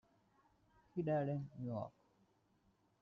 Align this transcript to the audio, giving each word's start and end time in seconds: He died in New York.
He 0.95 1.03
died 1.03 1.29
in 1.29 1.47
New 1.59 1.67
York. 1.67 1.91